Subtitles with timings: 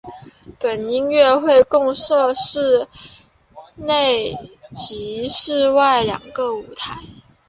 [0.59, 2.87] 本音乐会共设室
[3.75, 4.33] 内
[4.75, 6.97] 及室外两个舞台。